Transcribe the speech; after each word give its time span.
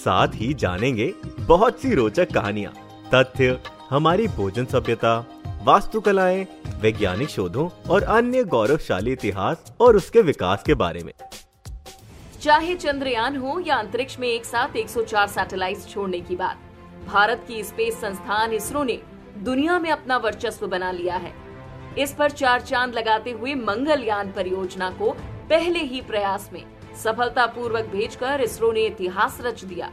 साथ 0.00 0.28
ही 0.34 0.54
जानेंगे 0.54 1.12
बहुत 1.40 1.80
सी 1.80 1.94
रोचक 1.94 2.32
कहानियाँ, 2.32 2.72
तथ्य, 3.14 3.58
हमारी 3.90 4.26
भोजन 4.28 4.64
सभ्यता, 4.64 5.18
वास्तुकलाएँ, 5.64 6.46
वैज्ञानिक 6.80 7.28
शोधों 7.28 7.68
और 7.90 8.02
अन्य 8.02 8.44
गौरवशाली 8.44 9.12
इतिहास 9.12 9.72
और 9.80 9.96
उसके 9.96 10.22
विकास 10.22 10.62
के 10.62 10.74
बारे 10.74 11.02
में। 11.04 11.12
चाहे 12.40 12.74
चंद्रयान 12.74 13.36
हो 13.36 13.60
या 13.60 13.76
अंतरिक्ष 13.76 14.18
में 14.18 14.28
एक 14.28 14.44
साथ 14.44 14.76
104 14.76 15.26
सैटेलाइट 15.26 15.86
छोड़ने 15.88 16.20
की 16.20 16.36
बात, 16.36 16.58
भारत 17.06 17.44
की 17.48 17.62
स्पेस 17.64 18.00
संस्थान 18.00 18.52
इसरो 18.52 18.82
ने 18.82 19.00
दुनिया 19.38 19.78
में 19.78 19.90
अपना 19.90 20.16
वर्चस्व 20.16 20.66
बना 20.66 20.90
लिया 20.90 21.16
है। 21.16 21.34
इस 21.98 22.12
पर 22.12 22.30
चार 22.30 22.60
चाँद 22.60 22.94
लगाते 22.94 23.30
हुए 23.30 23.54
मंगलयान 23.54 24.32
परियोजना 24.32 24.90
को 24.90 25.10
पहले 25.50 25.78
ही 25.78 26.00
प्रयास 26.00 26.50
में 26.52 26.64
सफलतापूर्वक 27.04 27.84
भेजकर 27.84 28.40
इसरो 28.40 28.72
ने 28.72 28.80
इतिहास 28.80 29.38
रच 29.40 29.64
दिया। 29.64 29.90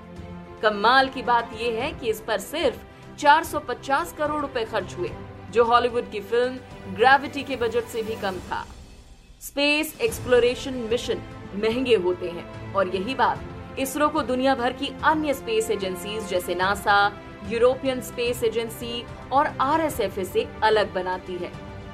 कमाल 0.64 1.10
की 1.10 1.22
बात 1.22 1.52
यह 1.62 1.82
है 1.82 1.92
कि 1.92 2.10
इस 2.10 2.22
पर 2.22 2.40
सिर्फ़ 2.40 2.78
450 3.18 4.14
करोड़ 4.18 4.42
रुपए 4.42 4.64
खर्च 4.66 4.96
हुए, 4.98 5.12
जो 5.52 5.64
हॉलीवुड 5.64 6.12
की 6.12 6.20
फ़िल्म 6.20 6.94
ग्रेविटी 6.96 7.44
के 7.44 7.56
बजट 7.56 7.84
से 7.84 8.04
भी 8.04 8.16
कम 8.16 8.40
था। 8.40 8.66
स्पेस 9.42 10.00
एक्सप्लोरेशन 10.02 10.74
मिशन 10.74 11.22
महँगे 11.56 11.96
होते 11.96 12.30
हैं, 12.30 12.74
और 12.74 12.96
यही 12.96 13.16
बात 13.16 13.40
इसरो 13.80 14.10
को 14.10 14.22
दुनिया 14.22 14.56
भर 14.56 14.74
की 14.74 14.92
अन्य 15.04 15.34
स्पेस 15.34 15.70
एजेंसीज 15.72 16.28
जैसे 16.28 16.56
नासा 16.56 17.12
यूरोपियन 17.50 18.02
स्पेस 18.02 18.44
एजेंसी 18.44 19.06
और 19.32 19.48
आर 19.62 19.90
से 19.90 20.48
अलग 20.64 20.94
बनाती 20.94 21.34
है। 21.34 21.52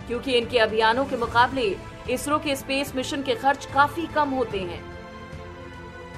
क्योंकि 0.07 0.31
इनके 0.31 0.59
अभियानों 0.59 1.05
के 1.05 1.17
मुकाबले 1.17 1.75
इसरो 2.09 2.39
के 2.39 2.55
स्पेस 2.55 2.95
मिशन 2.95 3.23
के 3.23 3.35
खर्च 3.35 3.65
काफ़ी 3.65 4.05
कम 4.05 4.29
होते 4.29 4.59
हैं। 4.59 4.92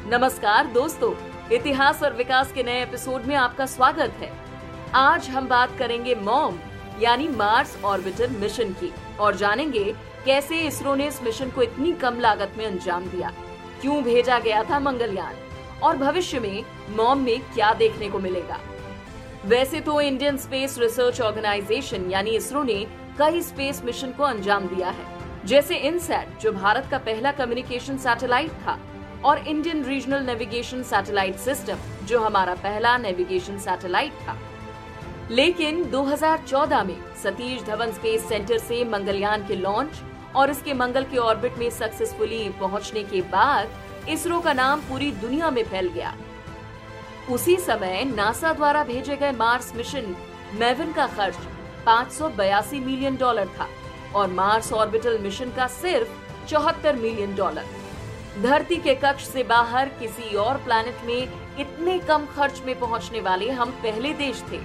नमस्कार 0.07 0.67
दोस्तों, 0.67 1.11
इतिहास 1.51 2.01
और 2.03 2.13
विकास 2.13 2.51
के 2.51 2.63
नए 2.63 2.81
एपिसोड 2.81 3.21
में 3.21 3.33
आपका 3.35 3.65
स्वागत 3.65 4.11
है। 4.19 4.29
आज 4.95 5.29
हम 5.29 5.47
बात 5.47 5.75
करेंगे 5.79 6.15
मॉम, 6.15 6.59
यानी 7.01 7.27
मार्स 7.27 7.75
ऑर्बिटर 7.83 8.29
मिशन 8.31 8.73
की, 8.73 8.91
और 9.19 9.35
जानेंगे 9.35 9.83
कैसे 10.25 10.61
इसरो 10.61 10.95
ने 10.95 11.07
इस 11.07 11.21
मिशन 11.23 11.49
को 11.49 11.61
इतनी 11.61 11.91
कम 11.93 12.19
लागत 12.19 12.53
में 12.57 12.65
अंजाम 12.65 13.09
दिया। 13.09 13.33
क्यों 13.81 14.01
भेजा 14.03 14.39
गया 14.39 14.63
था 14.63 14.79
मंगलयान 14.79 15.35
और 15.83 15.97
भविष्य 15.97 16.39
में 16.39 16.63
मॉम 16.95 17.23
में 17.23 17.39
क्या 17.53 17.73
देखने 17.73 18.09
को 18.09 18.19
मिलेगा? 18.19 18.59
वैसे 19.45 19.81
तो 19.81 19.99
इंडियन 20.01 20.37
स्पेस 20.37 20.79
रिसर्च 20.79 21.21
ऑर्गेनाइजेशन 21.21 22.09
यानी 22.11 22.35
इसरो 22.37 22.63
ने 22.63 22.83
कई 23.19 23.41
स्पेस 23.41 23.83
मिशन 23.85 24.11
को 24.11 24.23
अंजाम 24.23 24.67
दिया 24.67 24.89
है। 24.89 25.13
जैसे 25.45 25.75
इनसेट 25.77 26.39
जो 26.41 26.51
भारत 26.51 26.87
का 26.91 26.97
पहला 26.97 27.31
कम्युनिकेशन 27.31 27.97
सैटेलाइट 27.97 28.51
था 28.51 28.79
और 29.25 29.37
Indian 29.39 29.83
regional 29.83 30.23
navigation 30.25 30.83
satellite 30.83 31.35
system 31.39 31.77
जो 32.07 32.19
हमारा 32.19 32.53
पहला 32.55 32.97
नेविगेशन 32.97 33.57
सैटेलाइट 33.59 34.13
था। 34.27 34.37
लेकिन 35.31 35.83
2014 35.91 36.83
में 36.83 36.97
सतीश 37.23 37.61
धवन 37.63 37.91
स्पेस 37.91 38.27
सेंटर 38.29 38.57
से 38.57 38.83
मंगलयान 38.85 39.47
के 39.47 39.55
लॉन्च 39.55 40.01
और 40.35 40.49
इसके 40.49 40.73
मंगल 40.73 41.03
के 41.03 41.17
ऑर्बिट 41.17 41.57
में 41.57 41.69
सक्सेसफुली 41.69 42.47
पहुँचने 42.59 43.03
के 43.03 43.21
बाद 43.31 44.09
इसरो 44.09 44.39
का 44.39 44.53
नाम 44.53 44.81
पूरी 44.89 45.11
दुनिया 45.11 45.49
में 45.51 45.63
फैल 45.63 45.87
गया। 45.89 46.13
उसी 47.31 47.55
समय 47.57 48.03
नासा 48.05 48.51
द्वारा 48.53 48.83
भेजे 48.83 49.15
गए 49.15 49.31
मार्स 49.31 49.75
मिशन 49.75 50.15
मेवन 50.59 50.91
का 50.93 51.07
खर्च 51.07 51.37
पाँच 51.85 52.11
सौ 52.11 52.29
बयासी 52.37 52.79
मिलियन 52.79 53.15
डॉलर 53.15 53.47
था 53.59 53.67
और 54.15 54.27
मार्स 54.31 54.71
ऑर्बिटल 54.73 55.17
मिशन 55.19 55.51
का 55.51 55.67
सिर्फ़ 55.67 56.09
चौहत्तर 56.47 56.95
मिलियन 56.95 57.35
डॉलर 57.35 57.65
धरती 58.35 58.75
के 58.75 58.93
कक्ष 58.95 59.27
से 59.27 59.43
बाहर 59.43 59.89
किसी 59.89 60.35
और 60.35 60.57
प्लैनेट 60.57 61.05
में 61.05 61.59
इतने 61.59 61.97
कम 61.99 62.25
खर्च 62.35 62.61
में 62.65 62.79
पहुँचने 62.79 63.19
वाले 63.19 63.49
हम 63.49 63.69
पहले 63.83 64.11
देश 64.13 64.43
थे। 64.51 64.59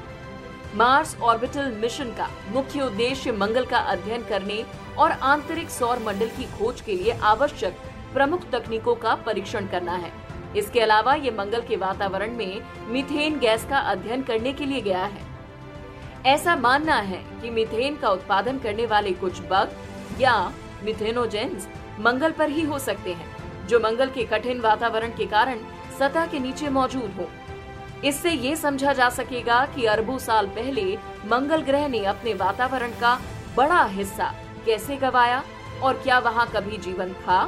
मार्स 0.76 1.16
ऑर्बिटल 1.22 1.70
मिशन 1.72 2.10
का 2.14 2.28
मुख्य 2.48 2.80
उद्देश्य 2.82 3.32
मंगल 3.32 3.64
का 3.64 3.78
अध्ययन 3.92 4.22
करने 4.22 4.64
और 4.98 5.10
आंतरिक 5.10 5.70
सौर 5.70 5.98
मंडल 5.98 6.28
की 6.28 6.44
खोज 6.58 6.80
के 6.80 6.94
लिए 6.94 7.12
आवश्यक 7.24 7.76
प्रमुख 8.14 8.50
तकनीकों 8.50 8.94
का 8.94 9.14
परीक्षण 9.16 9.66
करना 9.66 9.92
है। 9.94 10.12
इसके 10.56 10.80
अलावा 10.80 11.14
ये 11.14 11.30
मंगल 11.30 11.60
के 11.60 11.76
वातावरण 11.76 12.36
में 12.36 12.60
मीथेन 12.88 13.38
गैस 13.38 13.64
का 13.64 13.78
अध्ययन 13.78 14.22
करने 14.22 14.52
के 14.52 14.66
लिए 14.66 14.80
गया 14.80 15.04
है। 15.04 15.28
ऐसा 16.26 16.56
मानना 16.56 16.96
है 16.96 17.22
कि 17.42 17.50
मीथेन 17.50 17.96
का 17.96 18.10
उत्पादन 18.10 18.58
करने 18.58 18.86
वाले 18.86 19.12
कुछ 19.12 19.40
बग 19.50 19.76
या 20.20 20.34
मिथेनोजेंस 20.84 21.68
मंगल 22.00 22.32
पर 22.32 22.48
ही 22.48 22.62
हो 22.62 22.78
सकते 22.78 23.12
हैं। 23.12 23.38
जो 23.70 23.80
मंगल 23.80 24.10
के 24.10 24.24
कठिन 24.24 24.60
वातावरण 24.60 25.08
के 25.08 25.26
कारण 25.26 25.58
सतह 25.98 26.26
के 26.26 26.38
नीचे 26.38 26.68
मौजूद 26.68 27.14
हो। 27.18 27.28
इससे 28.04 28.30
ये 28.30 28.56
समझा 28.56 28.92
जा 28.92 29.08
सकेगा 29.10 29.64
कि 29.66 29.84
अरबों 29.84 30.18
साल 30.18 30.46
पहले 30.46 30.96
मंगल 31.26 31.62
ग्रह 31.62 31.88
ने 31.88 32.04
अपने 32.04 32.34
वातावरण 32.34 32.90
का 32.90 33.14
बड़ा 33.56 33.82
हिस्सा 33.84 34.32
कैसे 34.66 34.96
गवाया 34.96 35.42
और 35.82 35.94
क्या 35.94 36.18
वहाँ 36.18 36.46
कभी 36.46 36.78
जीवन 36.78 37.12
था? 37.12 37.42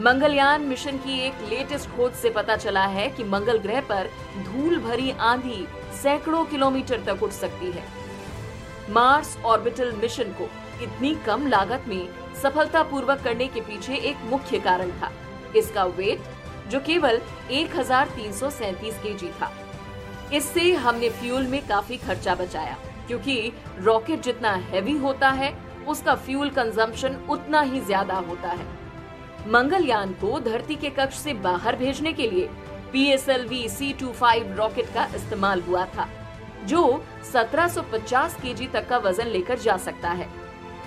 मंगलयान 0.00 0.62
मिशन 0.62 0.96
की 0.96 1.18
एक 1.20 1.34
लेटेस्ट 1.50 1.90
खोज 1.90 2.12
से 2.12 2.30
पता 2.30 2.56
चला 2.56 2.84
है 2.86 3.08
कि 3.10 3.24
मंगल 3.24 3.58
ग्रह 3.58 3.80
पर 3.80 4.10
धूल 4.44 4.78
भरी 4.78 5.10
आंधी 5.10 5.66
सैकड़ों 6.02 6.44
किलोमीटर 6.44 7.04
तक 7.06 7.22
उठ 7.22 7.30
सकती 7.30 7.70
है। 7.70 7.84
मार्स 8.90 9.36
ऑर्बिटल 9.44 9.92
मिशन 9.92 10.32
को 10.32 10.48
इतनी 10.82 11.14
कम 11.26 11.46
लागत 11.46 11.84
में 11.88 12.08
सफलतापूर्वक 12.42 13.20
करने 13.20 13.46
के 13.46 13.60
पीछे 13.60 13.96
एक 14.10 14.16
मुख्य 14.24 14.58
कारण 14.58 14.90
था। 14.90 15.10
इसका 15.56 15.84
वेट 15.86 16.20
जो 16.70 16.80
केवल 16.80 17.20
एक 17.50 17.70
के 19.02 19.14
जी 19.14 19.28
था। 19.32 19.50
इससे 20.32 20.72
हमने 20.74 21.08
फ्यूल 21.10 21.46
में 21.46 21.60
काफ़ी 21.68 21.96
खर्चा 21.98 22.34
बचाया, 22.34 22.76
क्योंकि 23.06 23.52
रॉकेट 23.78 24.22
जितना 24.22 24.52
हैवी 24.64 24.96
होता 24.98 25.30
है, 25.30 25.52
उसका 25.88 26.14
फ्यूल 26.16 26.50
कंजम्पशन 26.50 27.16
उतना 27.30 27.60
ही 27.60 27.80
ज़्यादा 27.80 28.14
होता 28.18 28.48
है। 28.48 28.66
मंगलयान 29.48 30.12
को 30.14 30.38
धरती 30.40 30.74
के 30.74 30.90
कक्ष 30.90 31.18
से 31.18 31.34
बाहर 31.34 31.76
भेजने 31.76 32.12
के 32.12 32.30
लिए 32.30 32.48
P 32.92 33.06
S 33.06 33.28
L 33.28 33.46
V 33.46 33.68
C 33.68 33.92
two 33.92 34.12
five 34.12 34.54
rocket 34.58 34.92
का 34.94 35.04
इस्तेमाल 35.16 35.60
हुआ 35.62 35.84
था, 35.86 36.08
जो 36.66 36.82
1750 37.26 38.34
केजी 38.42 38.66
तक 38.66 38.88
का 38.88 38.98
वज़न 38.98 39.26
लेकर 39.26 39.58
जा 39.58 39.76
सकता 39.78 40.10
है। 40.10 40.28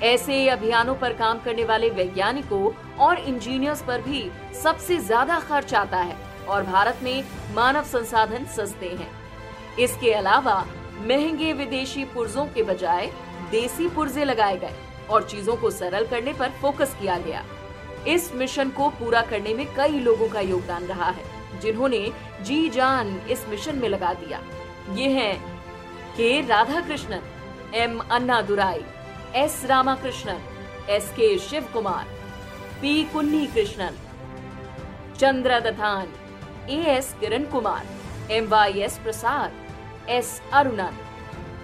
ऐसे 0.03 0.47
अभियानों 0.50 0.95
पर 0.95 1.13
काम 1.13 1.39
करने 1.39 1.63
वाले 1.63 1.89
वैज्ञानिकों 1.89 2.72
और 3.06 3.19
इंजीनियर्स 3.19 3.81
पर 3.81 4.01
भी 4.01 4.29
सबसे 4.63 4.97
ज़्यादा 5.00 5.39
खर्च 5.39 5.73
आता 5.73 5.97
है 5.97 6.16
और 6.47 6.63
भारत 6.63 7.00
में 7.03 7.23
मानव 7.56 7.84
संसाधन 7.84 8.45
सस्ते 8.56 8.89
हैं। 8.89 9.09
इसके 9.79 10.12
अलावा 10.13 10.56
महँगे 11.01 11.51
विदेशी 11.53 12.06
पुर्जों 12.06 12.45
के 12.45 12.63
बजाय 12.63 13.12
देसी 13.51 13.88
पुर्जे 13.89 14.25
लगाए 14.25 14.57
गए 14.57 14.73
और 15.09 15.23
चीज़ों 15.23 15.56
को 15.56 15.69
सरल 15.72 16.07
करने 16.07 16.33
पर 16.33 16.50
फोकस 16.62 16.95
किया 17.01 17.18
गया। 17.18 17.44
इस 18.07 18.33
मिशन 18.35 18.69
को 18.69 18.89
पूरा 18.89 19.22
करने 19.22 19.53
में 19.53 19.66
कई 19.75 20.00
लोगों 20.00 20.28
का 20.29 20.39
योगदान 20.39 20.83
रहा 20.83 21.09
है, 21.09 21.23
जिन्होंने 21.62 22.12
जी 22.41 22.69
जान 22.69 23.16
इस 23.31 23.45
मिशन 23.50 23.75
में 23.75 23.88
लगा 23.89 24.13
दिया। 24.16 24.39
ये 24.95 25.09
हैं 25.09 25.38
K 26.18 26.30
Radha 26.48 26.81
Krishnan 26.81 27.21
M 27.75 27.98
Anna 28.01 28.42
Durai 28.42 28.83
S 29.36 29.62
Ramakrishnan, 29.66 30.39
S 30.89 31.10
K 31.10 31.38
Shiv 31.39 31.68
Kumar 31.74 32.07
P 32.81 33.04
Kunhi 33.04 33.45
Krishnan 33.48 33.98
Chandra 35.19 35.60
Dathan 35.60 36.07
A 36.69 36.80
S 36.88 37.13
Kiran 37.19 37.44
Kumar 37.45 38.31
M 38.31 38.48
Y 38.48 38.81
S 38.81 38.98
Prasad, 38.98 39.51
S 40.10 40.42
Arunan 40.54 40.98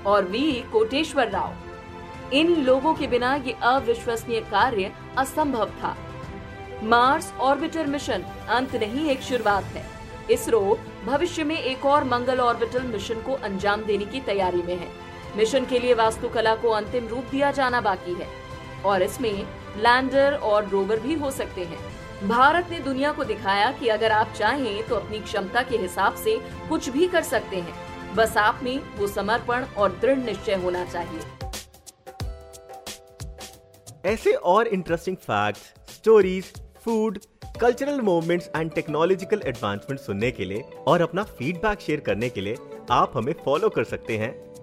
और 0.06 0.25
वी 0.25 0.52
कोटेश्वर 0.72 1.30
राव। 1.30 2.34
इन 2.34 2.56
लोगों 2.56 2.94
के 2.94 3.08
बिना 3.08 3.36
ये 3.36 3.56
अविश्वसनीय 3.64 4.40
कार्य 4.52 4.92
असंभव 5.18 5.72
था। 5.81 5.96
मार्स 6.84 7.31
ऑर्बिटर 7.40 7.88
मिशन 7.88 8.24
अंत 8.50 8.75
नहीं, 8.75 9.10
एक 9.10 9.22
शुरुआत 9.22 9.63
है। 9.66 9.86
इसरो 10.31 10.80
भविष्य 11.06 11.44
में 11.44 11.58
एक 11.58 11.86
और 11.86 12.04
मंगल 12.04 12.40
ऑर्बिटल 12.40 12.84
मिशन 12.84 13.22
को 13.22 13.34
अंजाम 13.44 13.84
देने 13.84 14.06
की 14.06 14.22
तैयारी 14.22 14.62
में 14.62 14.75
है। 14.75 14.90
मिशन 15.35 15.65
के 15.65 15.79
लिए 15.79 15.94
वास्तुकला 15.94 16.56
को 16.56 16.69
अंतिम 16.69 17.07
रूप 17.07 17.25
दिया 17.31 17.51
जाना 17.51 17.81
बाकी 17.81 18.13
है। 18.13 18.27
और 18.85 19.01
इसमें 19.01 19.33
लैंडर 19.77 20.33
और 20.33 20.68
रोवर 20.69 21.00
भी 21.00 21.13
हो 21.13 21.31
सकते 21.31 21.63
हैं। 21.63 22.27
भारत 22.27 22.69
ने 22.71 22.79
दुनिया 22.79 23.12
को 23.12 23.24
दिखाया 23.24 23.71
कि 23.71 23.88
अगर 23.88 24.12
आप 24.12 24.33
चाहें 24.38 24.88
तो 24.88 24.95
अपनी 24.95 25.19
क्षमता 25.19 25.62
के 25.62 25.77
हिसाब 25.77 26.15
से 26.15 26.38
कुछ 26.69 26.89
भी 26.89 27.07
कर 27.07 27.21
सकते 27.24 27.57
हैं। 27.57 28.15
बस 28.15 28.38
आप 28.38 28.59
में 28.63 28.79
वो 28.97 29.07
समर्पण 29.07 29.63
और 29.77 29.97
दृढ़ 30.01 30.18
निश्चय 30.18 30.56
होना 30.56 30.85
चाहिए। 30.85 31.21
ऐसे 34.06 34.33
और 34.33 34.68
interesting 34.68 35.18
fact 35.18 35.89
stories 35.91 36.53
food 36.85 37.19
cultural 37.62 38.00
movements 38.01 38.50
and 38.56 38.71
technological 38.71 39.41
advancement 39.45 40.00
सुनने 40.00 40.31
के 40.31 40.45
लिए 40.45 40.63
और 40.88 41.01
अपना 41.01 41.24
फीडबैक 41.24 41.79
शेयर 41.79 42.00
करने 42.00 42.29
के 42.29 42.41
लिए 42.41 42.57
आप 42.91 43.12
हमें 43.15 43.33
फॉलो 43.45 43.69
कर 43.69 43.83
सकते 43.83 44.18
हैं। 44.18 44.31